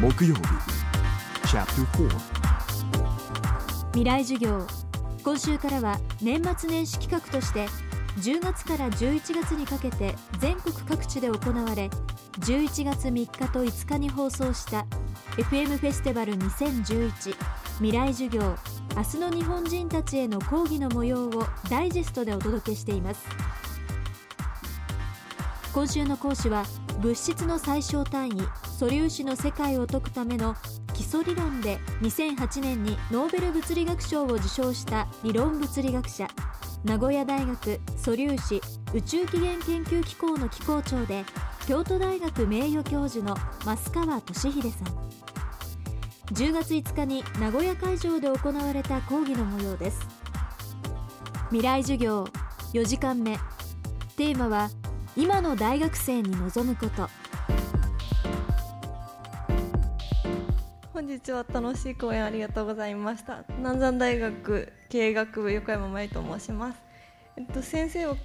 [0.00, 0.40] 木曜日。
[3.92, 4.66] 未来授業。
[5.22, 7.66] 今週からは年末年始企画として
[8.20, 11.90] 10月から11月にかけて全国各地で行われ
[12.40, 14.86] 11月3日と5日に放送した
[15.36, 17.34] FM フェスティバル2011
[17.74, 18.56] 未来授業。
[18.96, 23.26] 明日の日本人たちへの講義の模様をダイジェストでお届けしています。
[25.74, 26.64] 今週の講師は
[27.00, 28.32] 物質の最小単位
[28.78, 30.54] 素粒子の世界を解くための
[30.94, 36.28] 基礎理論で2008年にノーベル物理学賞を受賞した理論物理学者
[36.84, 38.60] 名古屋大学素粒子
[38.92, 41.24] 宇宙起源研究機構の機構長で
[41.66, 45.10] 京都大学名誉教授の増川俊秀さん。
[46.34, 50.00] 10月5日に名古屋会場で行われた講義の模様です。
[51.48, 52.24] 未来授業
[52.72, 53.38] 4時間目。
[54.16, 54.68] テーマは
[55.16, 57.08] 今の大学生に望むこと。
[60.92, 63.44] 本日は楽しい講演ありがとうございました。
[63.58, 66.78] 南山大学経営学部横山真由と申します。
[67.36, 68.16] えっと先生は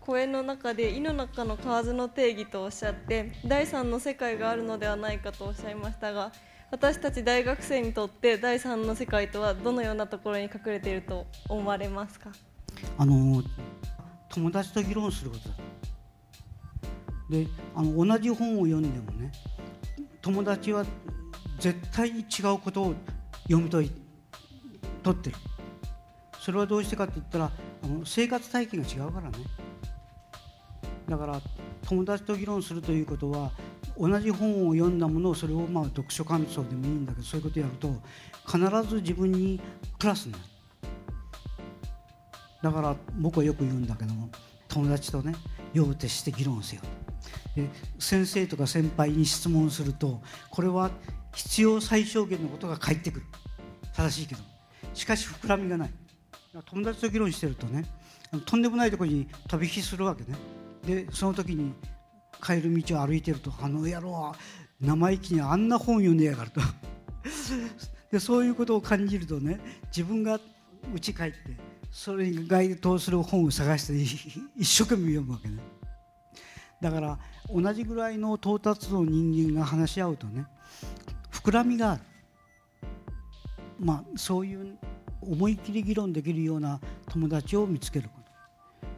[0.00, 6.30] 講演の中で「胃の中の蛙の定義」とおっしゃって第三の世界があるのではないかとおっしゃいましたが
[6.70, 12.30] 私たち大学生にとって第三の世界とはどのようなところに隠れていると思われますか？
[12.98, 13.42] あの
[14.28, 15.54] 友達と議論することだ
[17.30, 19.32] であの同じ本を読んでもね
[20.20, 20.84] 友達は
[21.58, 22.94] 絶対に違うことを
[23.44, 23.90] 読み解い
[25.02, 25.36] 取ってる。
[26.40, 27.50] それはどうしてかって言ったら
[27.82, 29.38] あの生活体験が違うからね。
[31.08, 31.40] だから
[31.86, 33.50] 友達と議論するということは
[33.98, 38.02] 同じ本を読んだものをそれをまあ読書感想でもいいんだけどそういうことをやると
[38.46, 39.60] 必ず自分に
[39.98, 40.44] プラスになる。
[42.62, 44.30] だから僕はよく言うんだけども
[44.68, 45.34] 友達とね
[45.74, 46.82] 用を徹して議論せよ
[47.54, 50.90] で先生とか先輩に質問するとこれは
[51.34, 53.26] 必要最小限のことが返ってくる。
[53.94, 54.40] 正しいけど。
[54.92, 55.90] しかし膨らみがない。
[56.66, 57.84] 友達と議論してるとね
[58.46, 60.36] とんでもないところに飛び火するわけね。
[60.86, 61.72] でその時に
[62.42, 64.34] 帰る道を歩いてるとあの野郎は
[64.80, 66.60] 生意気にあんな本読んでやがると。
[68.12, 70.38] でそういうことを感じるとね自分が
[70.94, 71.34] 家帰って
[71.90, 73.94] それに該当する本を探して
[74.56, 75.58] 一生懸命読むわけね。
[76.84, 77.18] だから
[77.48, 80.44] 同じぐらいの到達の人間が話し合うとね
[81.32, 82.02] 膨らみがある。
[83.80, 84.76] まあそういう
[85.22, 86.78] 思い切り議論できるような
[87.08, 88.20] 友達を見つけるこ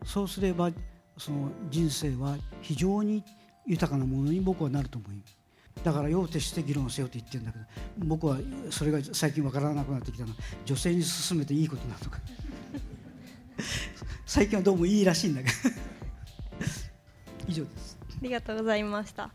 [0.00, 0.04] と。
[0.04, 0.72] そうすれば
[1.16, 3.22] その人生は非常に
[3.64, 5.38] 豊かなものに僕はなると思います。
[5.84, 7.64] だから用を徹して議論せよと言ってるんだけど
[7.98, 8.38] 僕は
[8.70, 10.30] それが最近わからなくなってきたの。
[10.30, 12.18] は女性に勧めていいことなのか。
[14.26, 15.54] 最近はどうもいいらしいんだけど。
[17.48, 17.98] 以上です。
[18.00, 19.30] ありがとうございました。